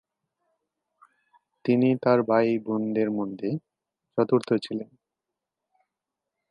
তিনি 1.65 1.89
তার 2.03 2.19
ভাই 2.23 2.47
বোনদের 2.65 3.09
মধ্যে 3.11 3.49
চতুর্থ 4.17 4.49
ছিলেন। 4.65 4.89